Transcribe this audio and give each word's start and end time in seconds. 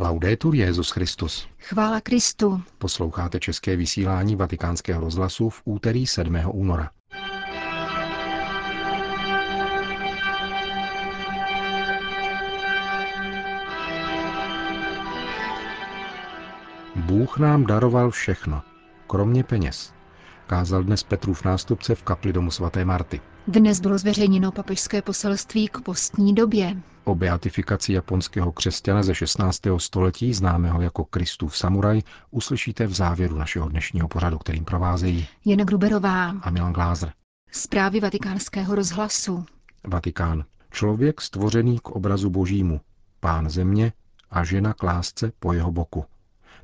Laudetur 0.00 0.54
Jezus 0.54 0.90
Christus. 0.90 1.48
Chvála 1.58 2.00
Kristu. 2.00 2.62
Posloucháte 2.78 3.40
české 3.40 3.76
vysílání 3.76 4.36
Vatikánského 4.36 5.00
rozhlasu 5.00 5.48
v 5.48 5.62
úterý 5.64 6.06
7. 6.06 6.36
února. 6.52 6.90
Bůh 16.96 17.38
nám 17.38 17.66
daroval 17.66 18.10
všechno, 18.10 18.62
kromě 19.06 19.44
peněz, 19.44 19.92
kázal 20.48 20.82
dnes 20.82 21.02
Petrův 21.02 21.44
nástupce 21.44 21.94
v 21.94 22.02
kapli 22.02 22.32
domu 22.32 22.50
svaté 22.50 22.84
Marty. 22.84 23.20
Dnes 23.46 23.80
bylo 23.80 23.98
zveřejněno 23.98 24.52
papežské 24.52 25.02
poselství 25.02 25.68
k 25.68 25.80
postní 25.80 26.34
době. 26.34 26.76
O 27.04 27.14
beatifikaci 27.14 27.92
japonského 27.92 28.52
křesťana 28.52 29.02
ze 29.02 29.14
16. 29.14 29.60
století, 29.76 30.34
známého 30.34 30.80
jako 30.82 31.04
Kristův 31.04 31.56
samuraj, 31.56 32.00
uslyšíte 32.30 32.86
v 32.86 32.92
závěru 32.92 33.38
našeho 33.38 33.68
dnešního 33.68 34.08
pořadu, 34.08 34.38
kterým 34.38 34.64
provázejí 34.64 35.26
Jana 35.44 35.64
Gruberová 35.64 36.28
a 36.42 36.50
Milan 36.50 36.72
Glázer. 36.72 37.12
Zprávy 37.52 38.00
vatikánského 38.00 38.74
rozhlasu. 38.74 39.44
Vatikán. 39.86 40.44
Člověk 40.70 41.20
stvořený 41.20 41.78
k 41.78 41.88
obrazu 41.88 42.30
božímu, 42.30 42.80
pán 43.20 43.50
země 43.50 43.92
a 44.30 44.44
žena 44.44 44.74
k 44.74 44.82
lásce 44.82 45.32
po 45.38 45.52
jeho 45.52 45.72
boku. 45.72 46.04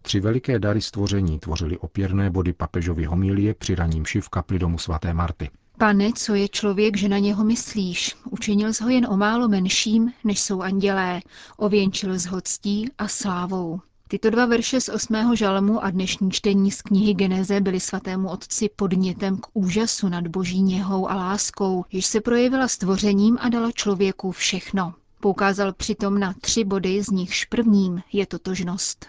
Tři 0.06 0.20
veliké 0.20 0.58
dary 0.58 0.80
stvoření 0.80 1.38
tvořily 1.38 1.78
opěrné 1.78 2.30
body 2.30 2.52
papežovy 2.52 3.04
homílie 3.04 3.54
při 3.54 3.74
raním 3.74 4.04
v 4.20 4.28
kapli 4.28 4.58
domu 4.58 4.78
svaté 4.78 5.14
Marty. 5.14 5.50
Pane, 5.78 6.12
co 6.12 6.34
je 6.34 6.48
člověk, 6.48 6.96
že 6.96 7.08
na 7.08 7.18
něho 7.18 7.44
myslíš? 7.44 8.16
Učinil 8.30 8.72
jsi 8.72 8.84
ho 8.84 8.90
jen 8.90 9.06
o 9.10 9.16
málo 9.16 9.48
menším, 9.48 10.12
než 10.24 10.40
jsou 10.40 10.60
andělé. 10.60 11.20
Ověnčil 11.56 12.18
z 12.18 12.26
ho 12.26 12.40
ctí 12.40 12.90
a 12.98 13.08
slávou. 13.08 13.80
Tyto 14.08 14.30
dva 14.30 14.46
verše 14.46 14.80
z 14.80 14.88
osmého 14.88 15.36
žalmu 15.36 15.84
a 15.84 15.90
dnešní 15.90 16.30
čtení 16.30 16.70
z 16.70 16.82
knihy 16.82 17.14
Geneze 17.14 17.60
byly 17.60 17.80
svatému 17.80 18.28
otci 18.28 18.68
podnětem 18.76 19.36
k 19.36 19.46
úžasu 19.52 20.08
nad 20.08 20.26
boží 20.26 20.62
něhou 20.62 21.10
a 21.10 21.14
láskou, 21.14 21.84
jež 21.92 22.06
se 22.06 22.20
projevila 22.20 22.68
stvořením 22.68 23.38
a 23.40 23.48
dala 23.48 23.72
člověku 23.72 24.32
všechno. 24.32 24.94
Poukázal 25.24 25.72
přitom 25.72 26.18
na 26.18 26.32
tři 26.40 26.64
body, 26.64 27.02
z 27.02 27.10
nichž 27.10 27.44
prvním 27.44 28.02
je 28.12 28.26
totožnost. 28.26 29.06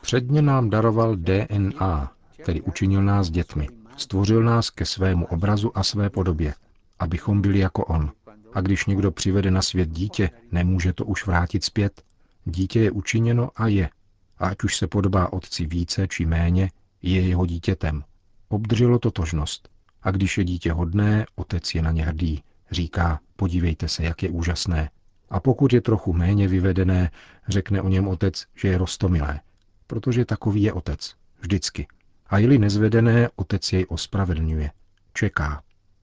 Předně 0.00 0.42
nám 0.42 0.70
daroval 0.70 1.16
DNA, 1.16 2.12
tedy 2.44 2.60
učinil 2.62 3.02
nás 3.02 3.30
dětmi. 3.30 3.68
Stvořil 3.96 4.42
nás 4.42 4.70
ke 4.70 4.86
svému 4.86 5.26
obrazu 5.26 5.78
a 5.78 5.82
své 5.82 6.10
podobě, 6.10 6.54
abychom 6.98 7.40
byli 7.42 7.58
jako 7.58 7.84
on. 7.84 8.12
A 8.52 8.60
když 8.60 8.86
někdo 8.86 9.10
přivede 9.10 9.50
na 9.50 9.62
svět 9.62 9.88
dítě, 9.88 10.30
nemůže 10.52 10.92
to 10.92 11.04
už 11.04 11.26
vrátit 11.26 11.64
zpět. 11.64 12.02
Dítě 12.44 12.80
je 12.80 12.90
učiněno 12.90 13.50
a 13.56 13.66
je. 13.66 13.90
A 14.38 14.48
ať 14.48 14.62
už 14.64 14.76
se 14.76 14.86
podobá 14.86 15.32
otci 15.32 15.66
více 15.66 16.08
či 16.08 16.26
méně, 16.26 16.70
je 17.02 17.20
jeho 17.20 17.46
dítětem. 17.46 18.04
Obdrželo 18.48 18.98
totožnost. 18.98 19.68
A 20.02 20.10
když 20.10 20.38
je 20.38 20.44
dítě 20.44 20.72
hodné, 20.72 21.26
otec 21.36 21.74
je 21.74 21.82
na 21.82 21.90
ně 21.90 22.04
hrdý. 22.04 22.42
Říká, 22.70 23.20
podívejte 23.36 23.88
se, 23.88 24.02
jak 24.04 24.22
je 24.22 24.30
úžasné. 24.30 24.90
A 25.30 25.40
pokud 25.40 25.72
je 25.72 25.80
trochu 25.80 26.12
méně 26.12 26.48
vyvedené, 26.48 27.10
řekne 27.48 27.82
o 27.82 27.88
něm 27.88 28.08
otec, 28.08 28.46
že 28.54 28.68
je 28.68 28.78
rostomilé. 28.78 29.40
Protože 29.86 30.24
takový 30.24 30.62
je 30.62 30.72
otec. 30.72 31.14
Vždycky. 31.40 31.86
A 32.26 32.38
je-li 32.38 32.58
nezvedené, 32.58 33.28
otec 33.36 33.72
jej 33.72 33.86
ospravedlňuje. 33.88 34.70
Čeká. 35.14 35.62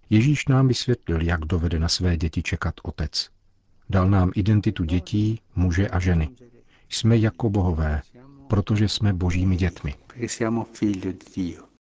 Ježíš 0.09 0.47
nám 0.47 0.67
vysvětlil, 0.67 1.21
jak 1.21 1.39
dovede 1.39 1.79
na 1.79 1.87
své 1.87 2.17
děti 2.17 2.43
čekat 2.43 2.73
otec. 2.83 3.29
Dal 3.89 4.09
nám 4.09 4.31
identitu 4.35 4.83
dětí, 4.83 5.41
muže 5.55 5.89
a 5.89 5.99
ženy. 5.99 6.29
Jsme 6.89 7.17
jako 7.17 7.49
bohové, 7.49 8.01
protože 8.47 8.89
jsme 8.89 9.13
božími 9.13 9.55
dětmi. 9.55 9.95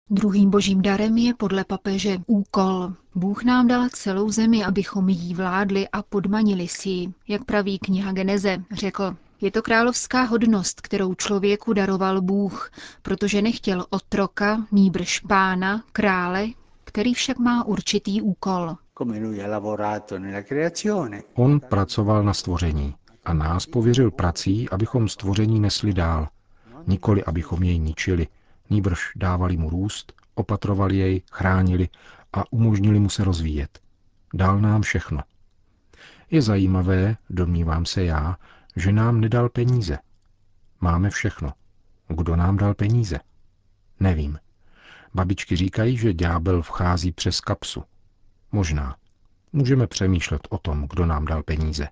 Druhým 0.09 0.49
božím 0.49 0.81
darem 0.81 1.17
je 1.17 1.33
podle 1.33 1.63
papeže 1.63 2.17
úkol. 2.27 2.93
Bůh 3.15 3.43
nám 3.43 3.67
dal 3.67 3.89
celou 3.89 4.31
zemi, 4.31 4.63
abychom 4.65 5.09
jí 5.09 5.33
vládli 5.33 5.87
a 5.87 6.03
podmanili 6.03 6.67
si 6.67 6.89
ji, 6.89 7.13
jak 7.27 7.45
praví 7.45 7.79
kniha 7.79 8.11
Geneze, 8.11 8.57
řekl. 8.71 9.15
Je 9.41 9.51
to 9.51 9.61
královská 9.61 10.21
hodnost, 10.23 10.81
kterou 10.81 11.13
člověku 11.13 11.73
daroval 11.73 12.21
Bůh, 12.21 12.71
protože 13.01 13.41
nechtěl 13.41 13.85
otroka, 13.89 14.65
nýbrž 14.71 15.19
pána, 15.19 15.83
krále, 15.91 16.47
který 16.83 17.13
však 17.13 17.37
má 17.39 17.63
určitý 17.63 18.21
úkol. 18.21 18.75
On 21.33 21.59
pracoval 21.59 22.23
na 22.23 22.33
stvoření 22.33 22.95
a 23.25 23.33
nás 23.33 23.65
pověřil 23.65 24.11
prací, 24.11 24.69
abychom 24.69 25.07
stvoření 25.07 25.59
nesli 25.59 25.93
dál, 25.93 26.27
nikoli 26.87 27.23
abychom 27.23 27.63
jej 27.63 27.79
ničili, 27.79 28.27
nýbrž 28.69 29.11
dávali 29.15 29.57
mu 29.57 29.69
růst, 29.69 30.13
opatrovali 30.35 30.95
jej, 30.95 31.21
chránili 31.31 31.89
a 32.33 32.53
umožnili 32.53 32.99
mu 32.99 33.09
se 33.09 33.23
rozvíjet. 33.23 33.79
Dal 34.33 34.59
nám 34.59 34.81
všechno. 34.81 35.21
Je 36.31 36.41
zajímavé, 36.41 37.17
domnívám 37.29 37.85
se 37.85 38.03
já, 38.03 38.37
že 38.75 38.91
nám 38.91 39.21
nedal 39.21 39.49
peníze. 39.49 39.97
Máme 40.81 41.09
všechno. 41.09 41.53
Kdo 42.07 42.35
nám 42.35 42.57
dal 42.57 42.73
peníze? 42.73 43.19
Nevím. 43.99 44.39
Babičky 45.13 45.55
říkají, 45.55 45.97
že 45.97 46.13
ďábel 46.13 46.61
vchází 46.61 47.11
přes 47.11 47.41
kapsu. 47.41 47.83
Možná. 48.51 48.95
Můžeme 49.53 49.87
přemýšlet 49.87 50.47
o 50.49 50.57
tom, 50.57 50.87
kdo 50.89 51.05
nám 51.05 51.25
dal 51.25 51.43
peníze. 51.43 51.87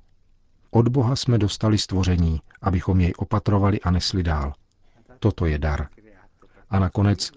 Od 0.71 0.87
Boha 0.87 1.15
jsme 1.15 1.37
dostali 1.37 1.77
stvoření, 1.77 2.41
abychom 2.61 2.99
jej 2.99 3.13
opatrovali 3.17 3.81
a 3.81 3.91
nesli 3.91 4.23
dál. 4.23 4.53
Toto 5.19 5.45
je 5.45 5.59
dar. 5.59 5.87
A 6.69 6.79
nakonec 6.79 7.31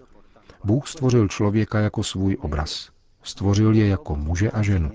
Bůh 0.63 0.87
stvořil 0.87 1.27
člověka 1.27 1.79
jako 1.79 2.03
svůj 2.03 2.37
obraz. 2.41 2.89
Stvořil 3.23 3.73
je 3.73 3.87
jako 3.87 4.15
muže 4.15 4.51
a 4.51 4.61
ženu. 4.61 4.91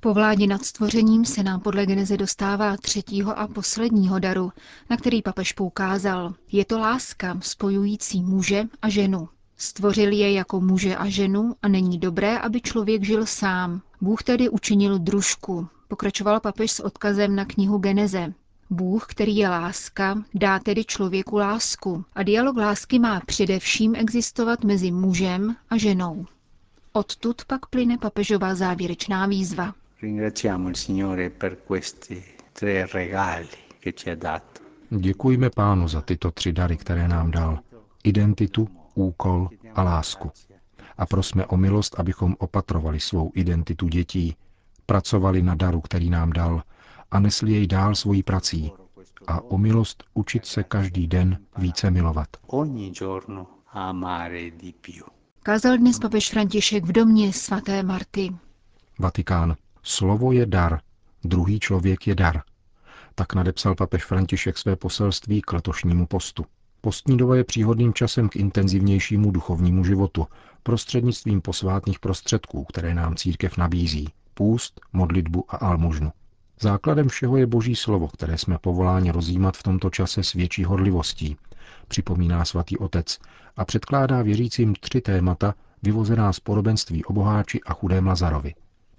Po 0.00 0.14
vládě 0.14 0.46
nad 0.46 0.64
stvořením 0.64 1.24
se 1.24 1.42
nám 1.42 1.60
podle 1.60 1.86
Geneze 1.86 2.16
dostává 2.16 2.76
třetího 2.76 3.38
a 3.38 3.48
posledního 3.48 4.18
daru, 4.18 4.52
na 4.90 4.96
který 4.96 5.22
papež 5.22 5.52
poukázal. 5.52 6.34
Je 6.52 6.64
to 6.64 6.78
láska 6.78 7.38
spojující 7.42 8.22
muže 8.22 8.64
a 8.82 8.88
ženu. 8.88 9.28
Stvořil 9.56 10.12
je 10.12 10.32
jako 10.32 10.60
muže 10.60 10.96
a 10.96 11.08
ženu 11.08 11.54
a 11.62 11.68
není 11.68 11.98
dobré, 11.98 12.38
aby 12.38 12.60
člověk 12.60 13.04
žil 13.04 13.26
sám. 13.26 13.82
Bůh 14.00 14.22
tedy 14.22 14.48
učinil 14.48 14.98
družku, 14.98 15.68
pokračoval 15.88 16.40
papež 16.40 16.72
s 16.72 16.80
odkazem 16.80 17.36
na 17.36 17.44
knihu 17.44 17.78
Geneze. 17.78 18.34
Bůh, 18.72 19.06
který 19.06 19.36
je 19.36 19.48
láska, 19.48 20.22
dá 20.34 20.58
tedy 20.58 20.84
člověku 20.84 21.36
lásku 21.36 22.04
a 22.14 22.22
dialog 22.22 22.56
lásky 22.56 22.98
má 22.98 23.20
především 23.26 23.94
existovat 23.94 24.64
mezi 24.64 24.90
mužem 24.90 25.56
a 25.70 25.76
ženou. 25.76 26.26
Odtud 26.92 27.44
pak 27.44 27.66
plyne 27.66 27.98
papežová 27.98 28.54
závěrečná 28.54 29.26
výzva. 29.26 29.74
Děkujeme 34.90 35.50
pánu 35.50 35.88
za 35.88 36.00
tyto 36.00 36.30
tři 36.30 36.52
dary, 36.52 36.76
které 36.76 37.08
nám 37.08 37.30
dal. 37.30 37.58
Identitu, 38.04 38.68
úkol 38.94 39.48
a 39.74 39.82
lásku. 39.82 40.30
A 40.98 41.06
prosme 41.06 41.46
o 41.46 41.56
milost, 41.56 42.00
abychom 42.00 42.36
opatrovali 42.38 43.00
svou 43.00 43.32
identitu 43.34 43.88
dětí, 43.88 44.36
pracovali 44.86 45.42
na 45.42 45.54
daru, 45.54 45.80
který 45.80 46.10
nám 46.10 46.32
dal, 46.32 46.62
a 47.12 47.20
nesli 47.20 47.52
jej 47.52 47.66
dál 47.66 47.94
svojí 47.94 48.22
prací. 48.22 48.72
A 49.26 49.40
o 49.40 49.58
milost 49.58 50.04
učit 50.14 50.46
se 50.46 50.62
každý 50.62 51.06
den 51.06 51.38
více 51.58 51.90
milovat. 51.90 52.28
Kázal 55.42 55.78
dnes 55.78 55.98
papež 55.98 56.30
František 56.30 56.84
v 56.84 56.92
domě 56.92 57.32
svaté 57.32 57.82
Marty. 57.82 58.32
Vatikán. 58.98 59.56
Slovo 59.82 60.32
je 60.32 60.46
dar, 60.46 60.80
druhý 61.24 61.60
člověk 61.60 62.06
je 62.06 62.14
dar. 62.14 62.42
Tak 63.14 63.34
nadepsal 63.34 63.74
papež 63.74 64.04
František 64.04 64.58
své 64.58 64.76
poselství 64.76 65.42
k 65.42 65.52
letošnímu 65.52 66.06
postu. 66.06 66.44
Postní 66.80 67.16
doba 67.16 67.36
je 67.36 67.44
příhodným 67.44 67.94
časem 67.94 68.28
k 68.28 68.36
intenzivnějšímu 68.36 69.30
duchovnímu 69.30 69.84
životu 69.84 70.26
prostřednictvím 70.62 71.40
posvátných 71.40 71.98
prostředků, 71.98 72.64
které 72.64 72.94
nám 72.94 73.14
církev 73.14 73.56
nabízí. 73.56 74.08
Půst, 74.34 74.80
modlitbu 74.92 75.44
a 75.48 75.56
almužnu. 75.56 76.12
Základem 76.62 77.08
všeho 77.08 77.36
je 77.36 77.46
Boží 77.46 77.76
slovo, 77.76 78.08
které 78.08 78.38
jsme 78.38 78.58
povoláni 78.58 79.10
rozjímat 79.10 79.56
v 79.56 79.62
tomto 79.62 79.90
čase 79.90 80.22
s 80.22 80.32
větší 80.32 80.64
horlivostí, 80.64 81.36
připomíná 81.88 82.44
svatý 82.44 82.78
otec 82.78 83.18
a 83.56 83.64
předkládá 83.64 84.22
věřícím 84.22 84.74
tři 84.74 85.00
témata 85.00 85.54
vyvozená 85.82 86.32
z 86.32 86.40
podobenství 86.40 87.04
o 87.04 87.12
boháči 87.12 87.60
a 87.66 87.74
chudém 87.74 88.06
Lazarovi. 88.06 88.54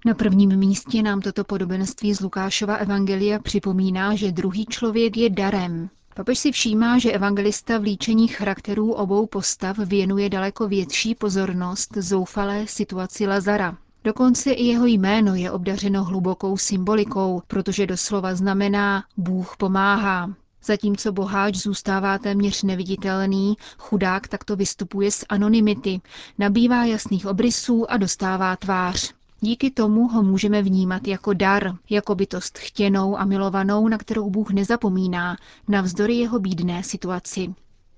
Na 0.06 0.14
prvním 0.14 0.56
místě 0.56 1.04
nám 1.04 1.22
toto 1.22 1.44
podobenství 1.44 2.14
z 2.14 2.22
Lukášova 2.22 2.76
evangelia 2.76 3.40
připomíná, 3.40 4.16
že 4.16 4.32
druhý 4.32 4.66
člověk 4.66 5.18
je 5.18 5.30
darem. 5.30 5.90
Papež 6.16 6.40
si 6.40 6.52
všímá, 6.52 6.98
že 6.98 7.12
evangelista 7.12 7.78
v 7.78 7.84
líčení 7.84 8.28
charakterů 8.28 8.94
obou 8.94 9.28
postav 9.28 9.78
věnuje 9.78 10.30
daleko 10.30 10.68
větší 10.68 11.16
pozornost 11.16 11.98
zoufalé 11.98 12.68
situaci 12.68 13.28
Lazara. 13.28 13.78
Dokonce 14.04 14.52
i 14.52 14.64
jeho 14.64 14.86
jméno 14.86 15.36
je 15.36 15.52
obdařeno 15.52 16.04
hlubokou 16.04 16.58
symbolikou, 16.58 17.42
protože 17.48 17.88
doslova 17.88 18.36
znamená 18.36 19.04
Bůh 19.18 19.56
pomáhá. 19.58 20.34
Zatímco 20.66 21.12
boháč 21.12 21.56
zůstává 21.56 22.18
téměř 22.18 22.64
neviditelný, 22.64 23.58
chudák 23.78 24.28
takto 24.28 24.56
vystupuje 24.56 25.12
z 25.12 25.26
anonymity, 25.30 26.02
nabývá 26.38 26.86
jasných 26.86 27.26
obrysů 27.26 27.92
a 27.92 27.98
dostává 27.98 28.56
tvář. 28.56 29.14
Díky 29.42 29.72
tomu 29.72 30.08
ho 30.08 30.24
můžeme 30.24 30.62
vnímat 30.62 31.08
jako 31.08 31.34
dar, 31.34 31.76
jako 31.90 32.16
bytost 32.16 32.58
chtěnou 32.58 33.18
a 33.18 33.26
milovanou, 33.26 33.88
na 33.88 33.98
kterou 33.98 34.30
Bůh 34.30 34.52
nezapomíná, 34.52 35.38
navzdory 35.68 36.16
jeho 36.16 36.40
bídné 36.40 36.84
situaci. 36.84 37.54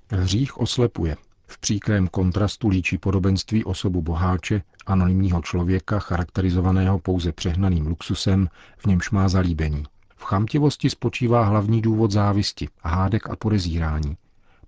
Hřích 0.10 0.57
oslepuje. 0.57 1.16
V 1.47 1.59
příkrém 1.59 2.07
kontrastu 2.07 2.68
líčí 2.68 2.97
podobenství 2.97 3.63
osobu 3.63 4.01
boháče, 4.01 4.62
anonymního 4.86 5.42
člověka, 5.42 6.00
charakterizovaného 6.00 7.00
pouze 7.00 7.31
přehnaným 7.31 7.88
luxusem, 7.88 8.50
v 8.77 8.86
němž 8.86 9.12
má 9.12 9.30
zalíbení. 9.30 9.83
V 10.15 10.24
chamtivosti 10.24 10.89
spočívá 10.89 11.44
hlavní 11.44 11.81
důvod 11.81 12.12
závisti, 12.12 12.68
hádek 12.83 13.30
a 13.30 13.36
podezírání. 13.36 14.18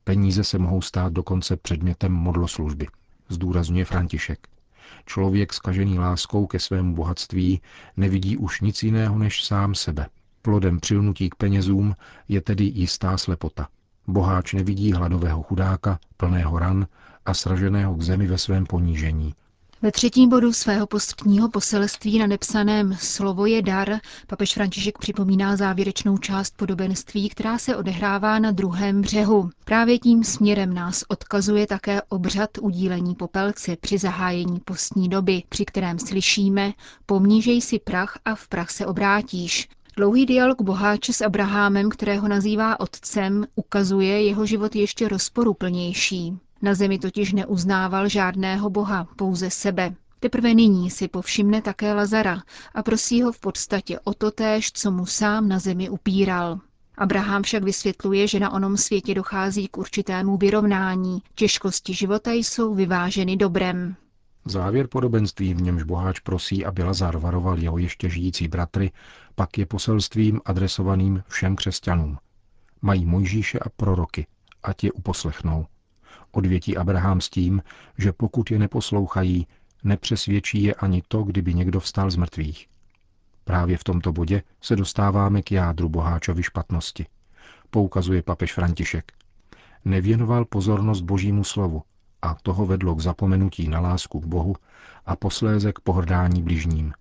Peníze 0.03 0.43
se 0.43 0.57
mohou 0.57 0.81
stát 0.81 1.13
dokonce 1.13 1.57
předmětem 1.57 2.11
modloslužby, 2.11 2.87
zdůrazňuje 3.29 3.85
František. 3.85 4.47
Člověk 5.05 5.53
skažený 5.53 5.99
láskou 5.99 6.47
ke 6.47 6.59
svému 6.59 6.95
bohatství 6.95 7.61
nevidí 7.97 8.37
už 8.37 8.61
nic 8.61 8.83
jiného 8.83 9.19
než 9.19 9.43
sám 9.45 9.75
sebe. 9.75 10.07
Plodem 10.41 10.79
přilnutí 10.79 11.29
k 11.29 11.35
penězům 11.35 11.95
je 12.27 12.41
tedy 12.41 12.63
jistá 12.63 13.17
slepota. 13.17 13.67
Boháč 14.07 14.53
nevidí 14.53 14.91
hladového 14.93 15.43
chudáka, 15.43 15.99
plného 16.17 16.59
ran 16.59 16.87
a 17.25 17.33
sraženého 17.33 17.95
k 17.95 18.01
zemi 18.01 18.27
ve 18.27 18.37
svém 18.37 18.65
ponížení. 18.65 19.33
Ve 19.81 19.91
třetím 19.91 20.29
bodu 20.29 20.53
svého 20.53 20.87
postního 20.87 21.49
poselství 21.49 22.19
na 22.19 22.27
nepsaném 22.27 22.97
Slovo 22.99 23.45
je 23.45 23.61
dar 23.61 23.99
papež 24.27 24.53
František 24.53 24.97
připomíná 24.97 25.55
závěrečnou 25.55 26.17
část 26.17 26.57
podobenství, 26.57 27.29
která 27.29 27.57
se 27.57 27.75
odehrává 27.75 28.39
na 28.39 28.51
druhém 28.51 29.01
břehu. 29.01 29.49
Právě 29.65 29.99
tím 29.99 30.23
směrem 30.23 30.73
nás 30.73 31.03
odkazuje 31.07 31.67
také 31.67 32.01
obřad 32.01 32.49
udílení 32.61 33.15
popelce 33.15 33.75
při 33.75 33.97
zahájení 33.97 34.59
postní 34.59 35.09
doby, 35.09 35.43
při 35.49 35.65
kterém 35.65 35.99
slyšíme 35.99 36.73
pomnížej 37.05 37.61
si 37.61 37.79
prach 37.79 38.17
a 38.25 38.35
v 38.35 38.47
prach 38.47 38.69
se 38.69 38.85
obrátíš. 38.85 39.69
Dlouhý 39.97 40.25
dialog 40.25 40.61
boháče 40.61 41.13
s 41.13 41.21
Abrahamem, 41.21 41.89
kterého 41.89 42.27
nazývá 42.27 42.79
otcem, 42.79 43.45
ukazuje 43.55 44.23
jeho 44.23 44.45
život 44.45 44.75
ještě 44.75 45.07
rozporuplnější. 45.07 46.39
Na 46.61 46.73
zemi 46.73 46.99
totiž 46.99 47.33
neuznával 47.33 48.09
žádného 48.09 48.69
boha, 48.69 49.07
pouze 49.15 49.49
sebe. 49.49 49.95
Teprve 50.19 50.53
nyní 50.53 50.89
si 50.89 51.07
povšimne 51.07 51.61
také 51.61 51.93
Lazara 51.93 52.41
a 52.75 52.83
prosí 52.83 53.21
ho 53.21 53.31
v 53.31 53.39
podstatě 53.39 53.99
o 53.99 54.13
to 54.13 54.31
též, 54.31 54.71
co 54.71 54.91
mu 54.91 55.05
sám 55.05 55.47
na 55.47 55.59
zemi 55.59 55.89
upíral. 55.89 56.59
Abraham 56.97 57.43
však 57.43 57.63
vysvětluje, 57.63 58.27
že 58.27 58.39
na 58.39 58.53
onom 58.53 58.77
světě 58.77 59.15
dochází 59.15 59.67
k 59.67 59.77
určitému 59.77 60.37
vyrovnání. 60.37 61.21
Těžkosti 61.35 61.93
života 61.93 62.31
jsou 62.31 62.75
vyváženy 62.75 63.37
dobrem. 63.37 63.95
Závěr 64.45 64.87
podobenství, 64.87 65.53
v 65.53 65.61
němž 65.61 65.83
boháč 65.83 66.19
prosí, 66.19 66.65
aby 66.65 66.83
Lazar 66.83 67.17
varoval 67.17 67.59
jeho 67.59 67.77
ještě 67.77 68.09
žijící 68.09 68.47
bratry, 68.47 68.91
pak 69.39 69.57
je 69.57 69.65
poselstvím 69.65 70.41
adresovaným 70.45 71.23
všem 71.27 71.55
křesťanům. 71.55 72.17
Mají 72.81 73.05
Mojžíše 73.05 73.59
a 73.59 73.69
proroky, 73.69 74.27
ať 74.63 74.83
je 74.83 74.91
uposlechnou. 74.91 75.65
Odvětí 76.31 76.77
Abraham 76.77 77.21
s 77.21 77.29
tím, 77.29 77.63
že 77.97 78.13
pokud 78.13 78.51
je 78.51 78.59
neposlouchají, 78.59 79.47
nepřesvědčí 79.83 80.63
je 80.63 80.73
ani 80.73 81.03
to, 81.07 81.23
kdyby 81.23 81.53
někdo 81.53 81.79
vstal 81.79 82.11
z 82.11 82.15
mrtvých. 82.15 82.67
Právě 83.43 83.77
v 83.77 83.83
tomto 83.83 84.11
bodě 84.11 84.43
se 84.61 84.75
dostáváme 84.75 85.41
k 85.41 85.51
jádru 85.51 85.89
boháčovy 85.89 86.43
špatnosti. 86.43 87.05
Poukazuje 87.69 88.21
papež 88.21 88.53
František. 88.53 89.11
Nevěnoval 89.85 90.45
pozornost 90.45 91.01
božímu 91.01 91.43
slovu 91.43 91.83
a 92.21 92.35
toho 92.41 92.65
vedlo 92.65 92.95
k 92.95 93.01
zapomenutí 93.01 93.67
na 93.67 93.79
lásku 93.79 94.19
k 94.19 94.25
Bohu 94.25 94.55
a 95.05 95.15
posléze 95.15 95.73
k 95.73 95.79
pohrdání 95.79 96.43
bližním. 96.43 96.93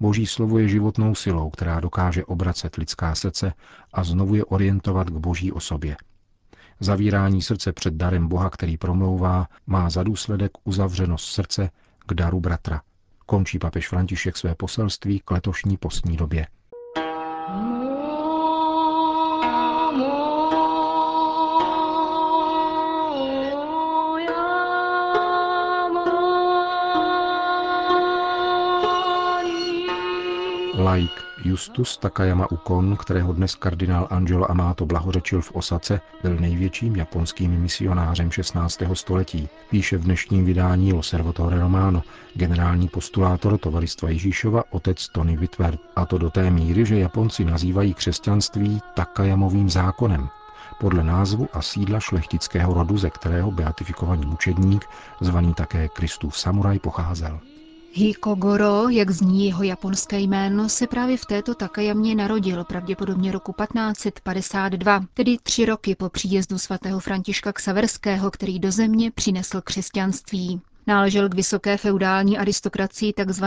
Boží 0.00 0.26
slovo 0.26 0.58
je 0.58 0.68
životnou 0.68 1.14
silou, 1.14 1.50
která 1.50 1.80
dokáže 1.80 2.24
obracet 2.24 2.76
lidská 2.76 3.14
srdce 3.14 3.52
a 3.92 4.04
znovu 4.04 4.34
je 4.34 4.44
orientovat 4.44 5.10
k 5.10 5.16
boží 5.16 5.52
osobě– 5.52 5.96
Zavírání 6.80 7.42
srdce 7.42 7.72
před 7.72 7.94
darem 7.94 8.28
Boha, 8.28 8.50
který 8.50 8.76
promlouvá, 8.76 9.46
má 9.66 9.90
za 9.90 10.02
důsledek 10.02 10.50
uzavřenost 10.64 11.24
srdce 11.32 11.70
k 12.06 12.14
daru 12.14 12.40
bratra. 12.40 12.82
Končí 13.26 13.58
papež 13.58 13.88
František 13.88 14.36
své 14.36 14.54
poselství 14.54 15.20
k 15.24 15.30
letošní 15.30 15.76
postní 15.76 16.16
době. 16.16 16.46
Laik 30.78 31.10
Justus 31.44 31.96
Takayama 31.96 32.50
Ukon, 32.50 32.96
kterého 32.96 33.32
dnes 33.32 33.54
kardinál 33.54 34.06
Angelo 34.10 34.50
Amato 34.50 34.86
blahořečil 34.86 35.42
v 35.42 35.52
Osace, 35.52 36.00
byl 36.22 36.36
největším 36.36 36.96
japonským 36.96 37.60
misionářem 37.60 38.30
16. 38.30 38.82
století, 38.94 39.48
píše 39.70 39.96
v 39.96 40.04
dnešním 40.04 40.44
vydání 40.44 40.92
Loservatore 40.92 41.58
Romano, 41.58 42.02
generální 42.34 42.88
postulátor 42.88 43.58
Tovaristva 43.58 44.08
Ježíšova 44.08 44.62
otec 44.70 45.08
Tony 45.08 45.36
Whitwer. 45.36 45.78
A 45.96 46.06
to 46.06 46.18
do 46.18 46.30
té 46.30 46.50
míry, 46.50 46.86
že 46.86 46.98
Japonci 46.98 47.44
nazývají 47.44 47.94
křesťanství 47.94 48.80
Takayamovým 48.94 49.70
zákonem, 49.70 50.28
podle 50.80 51.04
názvu 51.04 51.48
a 51.52 51.62
sídla 51.62 52.00
šlechtického 52.00 52.74
rodu, 52.74 52.98
ze 52.98 53.10
kterého 53.10 53.50
beatifikovaný 53.50 54.26
mučedník, 54.26 54.84
zvaný 55.20 55.54
také 55.54 55.88
Kristův 55.88 56.38
samuraj, 56.38 56.78
pocházel. 56.78 57.40
Hikogoro, 57.92 58.88
jak 58.88 59.10
zní 59.10 59.46
jeho 59.46 59.62
japonské 59.62 60.20
jméno, 60.20 60.68
se 60.68 60.86
právě 60.86 61.16
v 61.16 61.26
této 61.26 61.54
Takajamě 61.54 62.14
narodil, 62.14 62.64
pravděpodobně 62.64 63.32
roku 63.32 63.52
1552, 63.52 65.04
tedy 65.14 65.36
tři 65.42 65.64
roky 65.66 65.94
po 65.94 66.08
příjezdu 66.08 66.58
svatého 66.58 67.00
Františka 67.00 67.52
Ksaverského, 67.52 68.30
který 68.30 68.58
do 68.58 68.70
země 68.72 69.10
přinesl 69.10 69.60
křesťanství. 69.60 70.60
Náležel 70.86 71.28
k 71.28 71.34
vysoké 71.34 71.76
feudální 71.76 72.38
aristokracii 72.38 73.12
tzv. 73.12 73.44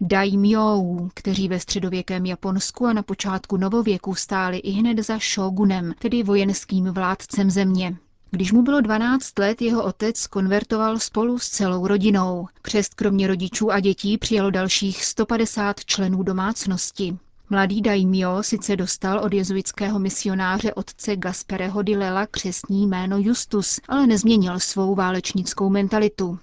daimyou, 0.00 1.10
kteří 1.14 1.48
ve 1.48 1.60
středověkém 1.60 2.26
Japonsku 2.26 2.86
a 2.86 2.92
na 2.92 3.02
počátku 3.02 3.56
novověku 3.56 4.14
stáli 4.14 4.58
i 4.58 4.70
hned 4.70 4.98
za 4.98 5.18
shogunem, 5.34 5.92
tedy 5.98 6.22
vojenským 6.22 6.84
vládcem 6.84 7.50
země. 7.50 7.96
Když 8.32 8.52
mu 8.52 8.62
bylo 8.62 8.80
12 8.80 9.38
let, 9.38 9.62
jeho 9.62 9.84
otec 9.84 10.26
konvertoval 10.26 10.98
spolu 10.98 11.38
s 11.38 11.48
celou 11.48 11.86
rodinou. 11.86 12.46
Křest 12.62 12.94
kromě 12.94 13.26
rodičů 13.26 13.70
a 13.72 13.80
dětí 13.80 14.18
přijalo 14.18 14.50
dalších 14.50 15.04
150 15.04 15.84
členů 15.84 16.22
domácnosti. 16.22 17.18
Mladý 17.50 17.82
daimyo 17.82 18.42
sice 18.42 18.76
dostal 18.76 19.18
od 19.18 19.34
jezuitského 19.34 19.98
misionáře 19.98 20.74
otce 20.74 21.16
Gaspereho 21.16 21.82
di 21.82 21.96
Lela 21.96 22.26
křestní 22.26 22.86
jméno 22.86 23.18
Justus, 23.18 23.80
ale 23.88 24.06
nezměnil 24.06 24.60
svou 24.60 24.94
válečnickou 24.94 25.70
mentalitu. 25.70 26.38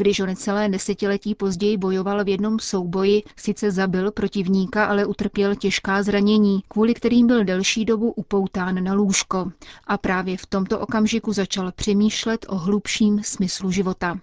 Když 0.00 0.20
o 0.20 0.26
necelé 0.26 0.68
desetiletí 0.68 1.34
později 1.34 1.76
bojoval 1.76 2.24
v 2.24 2.28
jednom 2.28 2.58
souboji, 2.58 3.22
sice 3.36 3.70
zabil 3.70 4.10
protivníka, 4.10 4.84
ale 4.84 5.06
utrpěl 5.06 5.54
těžká 5.54 6.02
zranění, 6.02 6.60
kvůli 6.68 6.94
kterým 6.94 7.26
byl 7.26 7.44
delší 7.44 7.84
dobu 7.84 8.12
upoután 8.12 8.84
na 8.84 8.92
lůžko. 8.94 9.52
A 9.86 9.98
právě 9.98 10.36
v 10.36 10.46
tomto 10.46 10.78
okamžiku 10.80 11.32
začal 11.32 11.72
přemýšlet 11.72 12.46
o 12.48 12.56
hlubším 12.56 13.22
smyslu 13.22 13.70
života. 13.70 14.18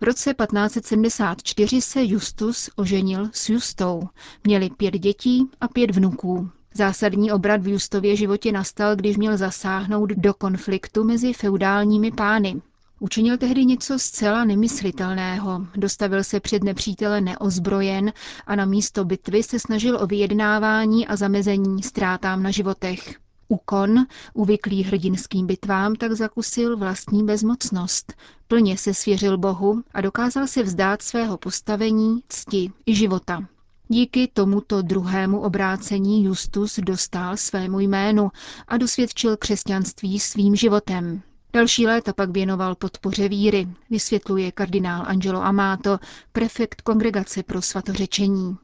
V 0.00 0.04
roce 0.04 0.34
1574 0.34 1.80
se 1.80 2.04
Justus 2.04 2.70
oženil 2.76 3.28
s 3.32 3.48
Justou. 3.48 4.02
Měli 4.44 4.70
pět 4.70 4.94
dětí 4.94 5.50
a 5.60 5.68
pět 5.68 5.90
vnuků. 5.90 6.50
Zásadní 6.74 7.32
obrat 7.32 7.62
v 7.62 7.68
Justově 7.68 8.16
životě 8.16 8.52
nastal, 8.52 8.96
když 8.96 9.16
měl 9.16 9.36
zasáhnout 9.36 10.10
do 10.10 10.34
konfliktu 10.34 11.04
mezi 11.04 11.32
feudálními 11.32 12.10
pány. 12.10 12.62
Učinil 13.02 13.38
tehdy 13.38 13.64
něco 13.64 13.98
zcela 13.98 14.44
nemyslitelného. 14.44 15.66
Dostavil 15.76 16.24
se 16.24 16.40
před 16.40 16.64
nepřítele 16.64 17.20
neozbrojen 17.20 18.12
a 18.46 18.56
na 18.56 18.64
místo 18.64 19.04
bitvy 19.04 19.42
se 19.42 19.58
snažil 19.58 19.98
o 20.02 20.06
vyjednávání 20.06 21.06
a 21.06 21.16
zamezení 21.16 21.82
ztrátám 21.82 22.42
na 22.42 22.50
životech. 22.50 23.14
Ukon, 23.48 24.06
uvyklý 24.34 24.82
hrdinským 24.82 25.46
bitvám, 25.46 25.94
tak 25.94 26.12
zakusil 26.12 26.76
vlastní 26.76 27.24
bezmocnost. 27.24 28.12
Plně 28.48 28.78
se 28.78 28.94
svěřil 28.94 29.38
Bohu 29.38 29.82
a 29.94 30.00
dokázal 30.00 30.46
se 30.46 30.62
vzdát 30.62 31.02
svého 31.02 31.38
postavení, 31.38 32.22
cti 32.28 32.72
i 32.86 32.94
života. 32.94 33.46
Díky 33.88 34.30
tomuto 34.32 34.82
druhému 34.82 35.40
obrácení 35.40 36.24
Justus 36.24 36.78
dostal 36.78 37.36
svému 37.36 37.80
jménu 37.80 38.30
a 38.68 38.76
dosvědčil 38.76 39.36
křesťanství 39.36 40.20
svým 40.20 40.56
životem. 40.56 41.22
Další 41.54 41.86
léta 41.86 42.12
pak 42.12 42.30
věnoval 42.30 42.74
podpoře 42.74 43.28
víry, 43.28 43.68
vysvětluje 43.90 44.52
kardinál 44.52 45.04
Angelo 45.06 45.42
Amato, 45.42 45.98
prefekt 46.32 46.80
Kongregace 46.80 47.42
pro 47.42 47.62
svatořečení. 47.62 48.56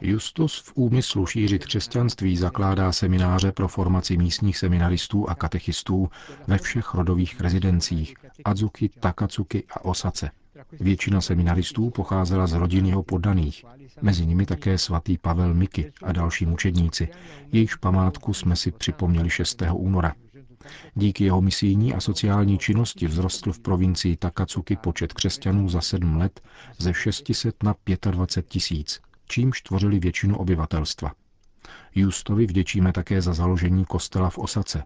Justus 0.00 0.58
v 0.58 0.72
úmyslu 0.74 1.26
šířit 1.26 1.66
křesťanství 1.66 2.36
zakládá 2.36 2.92
semináře 2.92 3.52
pro 3.52 3.68
formaci 3.68 4.16
místních 4.16 4.58
seminaristů 4.58 5.28
a 5.28 5.34
katechistů 5.34 6.08
ve 6.46 6.58
všech 6.58 6.94
rodových 6.94 7.40
rezidencích 7.40 8.14
Azuki, 8.44 8.88
Takatsuki 8.88 9.64
a 9.70 9.84
Osace. 9.84 10.30
Většina 10.72 11.20
seminaristů 11.20 11.90
pocházela 11.90 12.46
z 12.46 12.52
rodin 12.52 12.86
jeho 12.86 13.02
poddaných, 13.02 13.64
mezi 14.02 14.26
nimi 14.26 14.46
také 14.46 14.78
svatý 14.78 15.18
Pavel 15.18 15.54
Miky 15.54 15.92
a 16.02 16.12
další 16.12 16.46
mučedníci, 16.46 17.08
jejichž 17.52 17.74
památku 17.74 18.34
jsme 18.34 18.56
si 18.56 18.70
připomněli 18.72 19.30
6. 19.30 19.62
února. 19.72 20.14
Díky 20.94 21.24
jeho 21.24 21.40
misijní 21.40 21.94
a 21.94 22.00
sociální 22.00 22.58
činnosti 22.58 23.08
vzrostl 23.08 23.52
v 23.52 23.60
provincii 23.60 24.16
Takatsuki 24.16 24.76
počet 24.76 25.12
křesťanů 25.12 25.68
za 25.68 25.80
sedm 25.80 26.16
let 26.16 26.40
ze 26.78 26.94
600 26.94 27.62
na 27.62 27.74
25 28.10 28.48
tisíc, 28.48 29.00
čímž 29.28 29.60
tvořili 29.60 29.98
většinu 29.98 30.36
obyvatelstva. 30.36 31.12
Justovi 31.94 32.46
vděčíme 32.46 32.92
také 32.92 33.22
za 33.22 33.34
založení 33.34 33.84
kostela 33.84 34.30
v 34.30 34.38
Osace. 34.38 34.82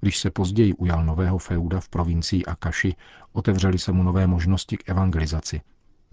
Když 0.00 0.18
se 0.18 0.30
později 0.30 0.74
ujal 0.74 1.04
nového 1.04 1.38
feuda 1.38 1.80
v 1.80 1.88
provincii 1.88 2.44
Akaši, 2.44 2.94
otevřely 3.32 3.78
se 3.78 3.92
mu 3.92 4.02
nové 4.02 4.26
možnosti 4.26 4.76
k 4.76 4.88
evangelizaci. 4.88 5.60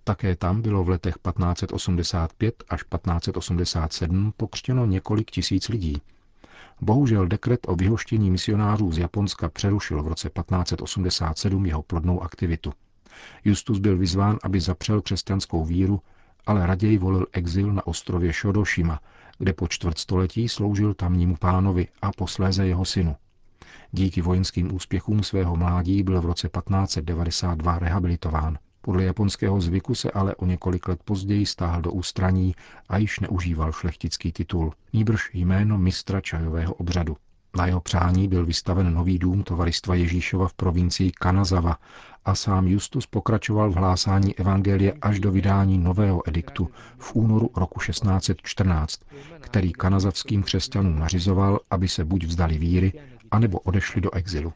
Také 0.04 0.36
tam 0.36 0.62
bylo 0.62 0.84
v 0.84 0.90
letech 0.90 1.14
1585 1.14 2.64
až 2.70 2.84
1587 2.84 4.34
pokřtěno 4.38 4.86
několik 4.86 5.32
tisíc 5.32 5.70
lidí, 5.70 6.02
Bohužel 6.82 7.28
dekret 7.28 7.60
o 7.68 7.76
vyhoštění 7.76 8.32
misionářů 8.32 8.92
z 8.92 8.98
Japonska 8.98 9.50
přerušil 9.50 10.04
v 10.04 10.08
roce 10.08 10.30
1587 10.30 11.66
jeho 11.66 11.84
plodnou 11.84 12.24
aktivitu. 12.24 12.74
Justus 13.46 13.80
byl 13.80 13.98
vyzván, 13.98 14.38
aby 14.44 14.60
zapřel 14.60 15.02
křesťanskou 15.02 15.66
víru, 15.66 16.02
ale 16.46 16.68
raději 16.68 16.98
volil 16.98 17.26
exil 17.32 17.74
na 17.74 17.88
ostrově 17.88 18.34
Shodoshima, 18.34 19.00
kde 19.38 19.54
po 19.54 19.68
čtvrtstoletí 19.68 20.50
sloužil 20.50 20.94
tamnímu 20.94 21.36
pánovi 21.36 21.88
a 22.02 22.12
posléze 22.12 22.68
jeho 22.68 22.86
synu. 22.86 23.16
Díky 23.92 24.22
vojenským 24.22 24.76
úspěchům 24.76 25.24
svého 25.24 25.56
mládí 25.56 26.04
byl 26.04 26.22
v 26.22 26.26
roce 26.26 26.50
1592 26.50 27.80
rehabilitován. 27.80 28.58
Podle 28.82 29.04
japonského 29.04 29.62
zvyku 29.62 29.96
se 29.96 30.12
ale 30.12 30.36
o 30.36 30.46
několik 30.46 30.88
let 30.88 31.00
později 31.06 31.46
stáhl 31.46 31.82
do 31.82 31.92
ústraní 31.92 32.56
a 32.90 32.98
již 32.98 33.20
neužíval 33.20 33.72
šlechtický 33.72 34.32
titul, 34.32 34.74
nýbrž 34.94 35.30
jméno 35.34 35.78
mistra 35.78 36.22
čajového 36.22 36.74
obřadu. 36.74 37.18
Na 37.58 37.66
jeho 37.66 37.82
přání 37.82 38.28
byl 38.28 38.46
vystaven 38.46 38.94
nový 38.94 39.20
dům 39.20 39.44
tovaristva 39.44 39.96
Ježíšova 39.96 40.48
v 40.48 40.54
provincii 40.54 41.12
Kanazawa 41.12 41.78
a 42.26 42.36
sám 42.36 42.68
Justus 42.68 43.06
pokračoval 43.06 43.72
v 43.72 43.76
hlásání 43.76 44.36
evangelie 44.36 44.94
až 45.02 45.20
do 45.20 45.32
vydání 45.32 45.78
nového 45.78 46.30
ediktu 46.30 46.70
v 46.98 47.16
únoru 47.16 47.50
roku 47.56 47.80
1614, 47.80 49.02
který 49.40 49.72
kanazavským 49.74 50.44
křesťanům 50.44 51.00
nařizoval, 51.00 51.60
aby 51.70 51.88
se 51.88 52.06
buď 52.06 52.24
vzdali 52.24 52.58
víry, 52.58 52.94
anebo 53.32 53.60
odešli 53.60 54.02
do 54.02 54.14
exilu. 54.14 54.54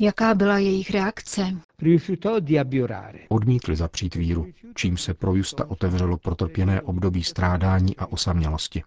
Jaká 0.00 0.34
byla 0.34 0.58
jejich 0.58 0.90
reakce? 0.90 1.56
Odmítli 3.28 3.76
zapřít 3.76 4.14
víru, 4.14 4.46
čím 4.74 4.96
se 4.96 5.14
pro 5.14 5.34
Justa 5.34 5.70
otevřelo 5.70 6.16
protrpěné 6.16 6.80
období 6.80 7.24
strádání 7.24 7.96
a 7.96 8.06
osamělosti. 8.06 8.82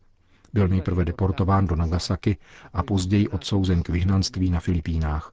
Byl 0.53 0.67
nejprve 0.67 1.05
deportován 1.05 1.67
do 1.67 1.75
Nagasaki 1.75 2.37
a 2.73 2.83
později 2.83 3.27
odsouzen 3.27 3.83
k 3.83 3.89
vyhnanství 3.89 4.49
na 4.49 4.59
Filipínách. 4.59 5.31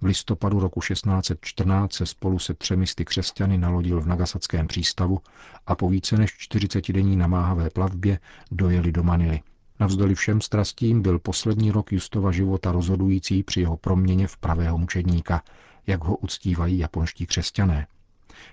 V 0.00 0.04
listopadu 0.04 0.60
roku 0.60 0.80
1614 0.80 1.92
se 1.92 2.06
spolu 2.06 2.38
se 2.38 2.54
třemi 2.54 2.86
sty 2.86 3.04
křesťany 3.04 3.58
nalodil 3.58 4.00
v 4.00 4.06
Nagasackém 4.06 4.66
přístavu 4.66 5.18
a 5.66 5.74
po 5.74 5.88
více 5.88 6.16
než 6.16 6.30
40 6.38 6.92
denní 6.92 7.16
namáhavé 7.16 7.70
plavbě 7.70 8.18
dojeli 8.50 8.92
do 8.92 9.02
Manily. 9.02 9.40
Navzdory 9.80 10.14
všem 10.14 10.40
strastím 10.40 11.02
byl 11.02 11.18
poslední 11.18 11.70
rok 11.70 11.92
Justova 11.92 12.32
života 12.32 12.72
rozhodující 12.72 13.42
při 13.42 13.60
jeho 13.60 13.76
proměně 13.76 14.26
v 14.26 14.36
pravého 14.36 14.78
mučedníka, 14.78 15.42
jak 15.86 16.04
ho 16.04 16.16
uctívají 16.16 16.78
japonští 16.78 17.26
křesťané. 17.26 17.86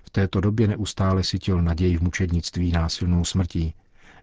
V 0.04 0.10
této 0.10 0.42
době 0.42 0.68
neustále 0.68 1.24
sytil 1.24 1.62
naději 1.62 1.98
v 1.98 2.02
mučednictví 2.02 2.72
násilnou 2.72 3.26
smrtí. 3.26 3.74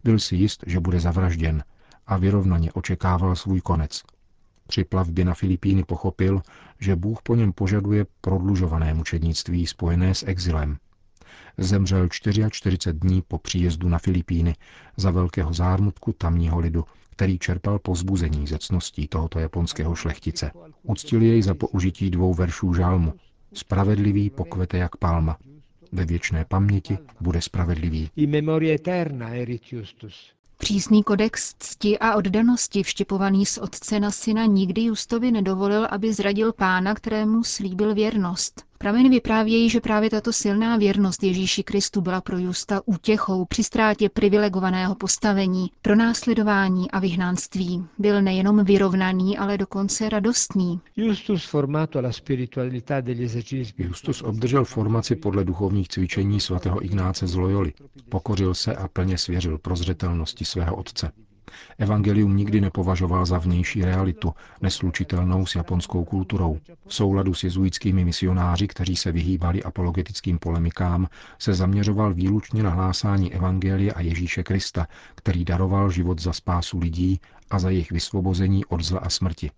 Byl 0.04 0.18
si 0.18 0.36
jist, 0.36 0.64
že 0.66 0.80
bude 0.80 1.00
zavražděn 1.00 1.64
a 2.06 2.16
vyrovnaně 2.16 2.72
očekával 2.72 3.36
svůj 3.36 3.60
konec. 3.60 4.02
Při 4.66 4.84
plavbě 4.84 5.24
na 5.24 5.34
Filipíny 5.34 5.84
pochopil, 5.84 6.42
že 6.80 6.96
Bůh 6.96 7.22
po 7.22 7.34
něm 7.34 7.52
požaduje 7.52 8.06
prodlužované 8.20 8.94
mučednictví 8.94 9.66
spojené 9.66 10.14
s 10.14 10.22
exilem. 10.26 10.76
Zemřel 11.58 12.08
44 12.08 12.92
dní 12.92 13.22
po 13.28 13.38
příjezdu 13.38 13.88
na 13.88 13.98
Filipíny 13.98 14.54
za 14.96 15.10
velkého 15.10 15.52
zármutku 15.52 16.12
tamního 16.12 16.58
lidu, 16.58 16.84
který 17.10 17.38
čerpal 17.38 17.78
pozbuzení 17.78 18.46
ze 18.46 18.58
cností 18.58 19.08
tohoto 19.08 19.38
japonského 19.38 19.94
šlechtice. 19.94 20.50
Uctil 20.82 21.22
jej 21.22 21.42
za 21.42 21.54
použití 21.54 22.10
dvou 22.10 22.34
veršů 22.34 22.74
žálmu. 22.74 23.12
Spravedlivý 23.52 24.30
pokvete 24.30 24.78
jak 24.78 24.96
palma. 24.96 25.36
Ve 25.92 26.04
věčné 26.04 26.44
paměti 26.44 26.98
bude 27.20 27.42
spravedlivý. 27.42 28.10
Přísný 30.58 31.02
kodex 31.02 31.54
cti 31.58 31.98
a 31.98 32.14
oddanosti 32.14 32.82
vštěpovaný 32.82 33.46
z 33.46 33.58
otce 33.58 34.00
na 34.00 34.10
syna 34.10 34.46
nikdy 34.46 34.82
Justovi 34.82 35.32
nedovolil, 35.32 35.86
aby 35.90 36.12
zradil 36.12 36.52
pána, 36.52 36.94
kterému 36.94 37.44
slíbil 37.44 37.94
věrnost. 37.94 38.64
Prameny 38.78 39.08
vyprávějí, 39.08 39.70
že 39.70 39.80
právě 39.80 40.10
tato 40.10 40.32
silná 40.32 40.76
věrnost 40.76 41.22
Ježíši 41.22 41.62
Kristu 41.62 42.00
byla 42.00 42.20
pro 42.20 42.38
Justa 42.38 42.80
útěchou 42.86 43.44
při 43.44 43.64
ztrátě 43.64 44.08
privilegovaného 44.08 44.94
postavení, 44.94 45.70
pro 45.82 45.96
následování 45.96 46.90
a 46.90 46.98
vyhnánství. 46.98 47.84
Byl 47.98 48.22
nejenom 48.22 48.64
vyrovnaný, 48.64 49.38
ale 49.38 49.58
dokonce 49.58 50.08
radostný. 50.08 50.80
Justus 50.96 51.52
obdržel 54.22 54.64
formaci 54.64 55.16
podle 55.16 55.44
duchovních 55.44 55.88
cvičení 55.88 56.40
svatého 56.40 56.84
Ignáce 56.84 57.26
z 57.26 57.34
Loyoli. 57.34 57.72
Pokořil 58.08 58.54
se 58.54 58.76
a 58.76 58.88
plně 58.88 59.18
svěřil 59.18 59.58
prozřetelnosti 59.58 60.44
svého 60.44 60.76
otce. 60.76 61.12
Evangelium 61.78 62.36
nikdy 62.36 62.60
nepovažoval 62.60 63.26
za 63.26 63.38
vnější 63.38 63.84
realitu, 63.84 64.34
neslučitelnou 64.60 65.46
s 65.46 65.54
japonskou 65.54 66.04
kulturou. 66.04 66.58
V 66.86 66.94
souladu 66.94 67.34
s 67.34 67.44
jezuitskými 67.44 68.04
misionáři, 68.04 68.68
kteří 68.68 68.96
se 68.96 69.12
vyhýbali 69.12 69.62
apologetickým 69.62 70.38
polemikám, 70.38 71.08
se 71.38 71.54
zaměřoval 71.54 72.14
výlučně 72.14 72.62
na 72.62 72.70
hlásání 72.70 73.34
Evangelie 73.34 73.92
a 73.92 74.00
Ježíše 74.00 74.42
Krista, 74.42 74.86
který 75.14 75.44
daroval 75.44 75.90
život 75.90 76.20
za 76.20 76.32
spásu 76.32 76.78
lidí 76.78 77.20
a 77.50 77.58
za 77.58 77.70
jejich 77.70 77.92
vysvobození 77.92 78.64
od 78.64 78.80
zla 78.80 79.00
a 79.00 79.08
smrti. 79.08 79.50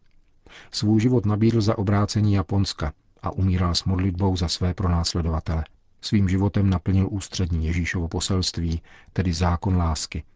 Svůj 0.70 1.00
život 1.00 1.26
nabídl 1.26 1.60
za 1.60 1.78
obrácení 1.78 2.32
Japonska 2.32 2.92
a 3.22 3.30
umíral 3.30 3.74
s 3.74 3.84
modlitbou 3.84 4.36
za 4.36 4.48
své 4.48 4.74
pronásledovatele. 4.74 5.64
Svým 6.00 6.28
životem 6.28 6.70
naplnil 6.70 7.08
ústřední 7.10 7.66
Ježíšovo 7.66 8.08
poselství, 8.08 8.82
tedy 9.12 9.32
zákon 9.32 9.76
lásky– 9.76 10.22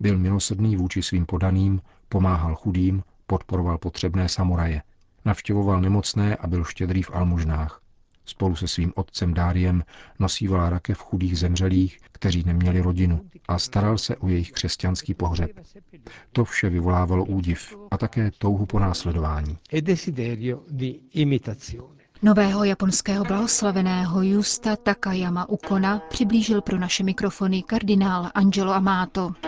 byl 0.00 0.18
milosrdný 0.18 0.76
vůči 0.76 1.02
svým 1.02 1.26
podaným, 1.26 1.80
pomáhal 2.08 2.54
chudým, 2.54 3.02
podporoval 3.26 3.78
potřebné 3.78 4.28
samuraje. 4.28 4.82
Navštěvoval 5.24 5.80
nemocné 5.80 6.36
a 6.36 6.46
byl 6.46 6.64
štědrý 6.64 7.02
v 7.02 7.10
almužnách. 7.14 7.80
Spolu 8.24 8.56
se 8.56 8.68
svým 8.68 8.92
otcem 8.96 9.34
Dáriem 9.34 9.84
nosíval 10.18 10.70
rakev 10.70 10.98
chudých 10.98 11.38
zemřelých, 11.38 11.98
kteří 12.12 12.42
neměli 12.46 12.80
rodinu 12.80 13.20
a 13.48 13.58
staral 13.58 13.98
se 13.98 14.16
o 14.16 14.28
jejich 14.28 14.52
křesťanský 14.52 15.14
pohřeb. 15.14 15.50
To 16.32 16.44
vše 16.44 16.70
vyvolávalo 16.70 17.24
údiv 17.24 17.76
a 17.90 17.98
také 17.98 18.30
touhu 18.38 18.66
po 18.66 18.78
následování. 18.78 19.58
Nového 22.22 22.64
japonského 22.64 23.24
blahoslaveného 23.24 24.22
Justa 24.22 24.76
Takayama 24.76 25.48
Ukona 25.48 25.98
přiblížil 25.98 26.60
pro 26.60 26.78
naše 26.78 27.04
mikrofony 27.04 27.62
kardinál 27.62 28.30
Angelo 28.34 28.72
Amato. 28.72 29.47